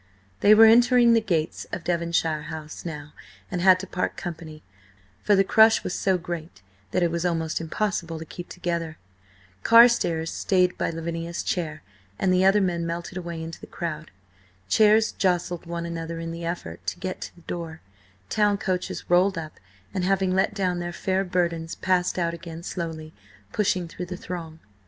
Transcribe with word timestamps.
They 0.39 0.55
were 0.55 0.65
entering 0.65 1.13
the 1.13 1.21
gates 1.21 1.67
of 1.71 1.83
Devonshire 1.83 2.47
House 2.49 2.85
now, 2.85 3.13
and 3.51 3.61
had 3.61 3.79
to 3.81 3.85
part 3.85 4.17
company, 4.17 4.63
for 5.21 5.35
the 5.35 5.43
crush 5.43 5.83
was 5.83 5.93
so 5.93 6.17
great 6.17 6.63
that 6.89 7.03
it 7.03 7.11
was 7.11 7.23
almost 7.23 7.61
impossible 7.61 8.17
to 8.17 8.25
keep 8.25 8.49
together. 8.49 8.97
Carstares 9.61 10.31
stayed 10.31 10.75
by 10.75 10.89
Lavinia's 10.89 11.43
chair, 11.43 11.83
and 12.17 12.33
the 12.33 12.43
other 12.43 12.61
men 12.61 12.83
melted 12.87 13.15
away 13.15 13.43
into 13.43 13.61
the 13.61 13.67
crowd. 13.67 14.09
Chairs 14.67 15.11
jostled 15.11 15.67
one 15.67 15.85
another 15.85 16.17
in 16.19 16.31
the 16.31 16.45
effort 16.45 16.83
to 16.87 16.97
get 16.99 17.21
to 17.21 17.35
the 17.35 17.41
door, 17.41 17.81
town 18.27 18.57
coaches 18.57 19.07
rolled 19.07 19.37
up, 19.37 19.59
and 19.93 20.03
having 20.03 20.33
let 20.33 20.55
down 20.55 20.79
their 20.79 20.91
fair 20.91 21.23
burdens, 21.23 21.75
passed 21.75 22.17
out 22.17 22.33
again 22.33 22.63
slowly, 22.63 23.13
pushing 23.53 23.87
through 23.87 24.07
the 24.07 24.17
throng. 24.17 24.57